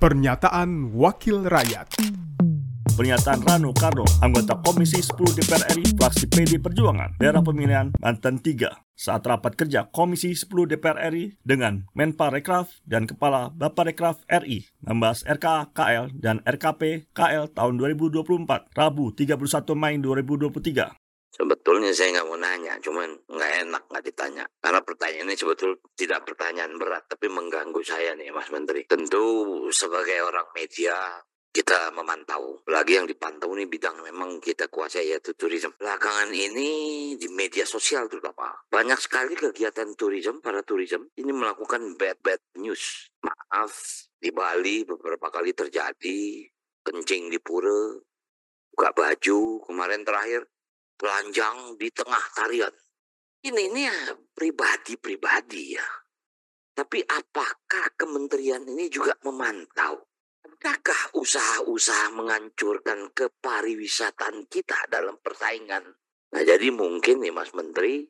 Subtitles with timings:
[0.00, 2.00] Pernyataan Wakil Rakyat
[2.96, 8.80] Pernyataan Rano Karno, anggota Komisi 10 DPR RI, fraksi PD Perjuangan, daerah pemilihan Banten 3,
[8.96, 15.76] saat rapat kerja Komisi 10 DPR RI dengan Menparekraf dan Kepala Baparekraf RI membahas RK
[15.76, 19.36] KL dan RKP KL tahun 2024, Rabu 31
[19.76, 21.09] Mei 2023.
[21.30, 24.44] Sebetulnya saya nggak mau nanya, cuman nggak enak nggak ditanya.
[24.58, 28.82] Karena pertanyaan ini sebetulnya tidak pertanyaan berat, tapi mengganggu saya nih Mas Menteri.
[28.90, 29.22] Tentu
[29.70, 32.62] sebagai orang media, kita memantau.
[32.70, 35.74] Lagi yang dipantau ini bidang memang kita kuasai yaitu turisme.
[35.74, 42.22] Belakangan ini di media sosial terutama banyak sekali kegiatan turisme para turisme ini melakukan bad
[42.22, 43.10] bad news.
[43.26, 43.74] Maaf
[44.14, 46.46] di Bali beberapa kali terjadi
[46.86, 47.98] kencing di pura,
[48.72, 50.46] buka baju kemarin terakhir
[51.00, 52.74] telanjang di tengah tarian.
[53.40, 53.96] Ini ini ya
[54.36, 55.88] pribadi-pribadi ya.
[56.76, 60.10] Tapi apakah kementerian ini juga memantau
[60.60, 65.88] Adakah usaha-usaha menghancurkan kepariwisataan kita dalam persaingan?
[66.36, 68.04] Nah jadi mungkin nih Mas Menteri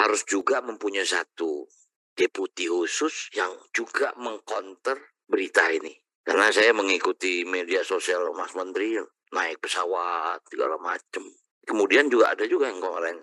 [0.00, 1.68] harus juga mempunyai satu
[2.16, 5.92] deputi khusus yang juga mengkonter berita ini.
[6.24, 8.96] Karena saya mengikuti media sosial Mas Menteri
[9.32, 11.28] naik pesawat segala macam.
[11.62, 13.18] Kemudian juga ada juga yang kemarin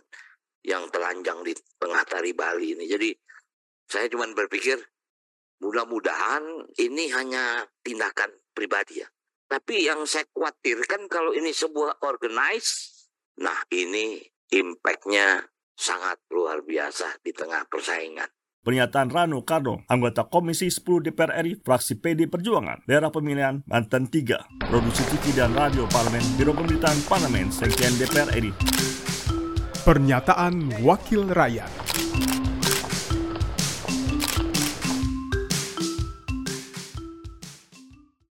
[0.64, 2.86] yang telanjang di tengah tari Bali ini.
[2.88, 3.12] Jadi
[3.90, 4.80] saya cuma berpikir
[5.60, 6.44] mudah-mudahan
[6.80, 9.08] ini hanya tindakan pribadi ya.
[9.50, 12.94] Tapi yang saya khawatirkan kalau ini sebuah organize,
[13.42, 14.22] nah ini
[14.54, 15.42] impactnya
[15.74, 18.30] sangat luar biasa di tengah persaingan.
[18.60, 24.68] Pernyataan Rano Karno, anggota Komisi 10 DPR RI, fraksi PD Perjuangan, daerah pemilihan Banten 3,
[24.68, 28.52] produksi TV dan radio parlemen, Biro Pemerintahan Parlemen, Sekjen DPR RI.
[29.88, 31.72] Pernyataan Wakil Rakyat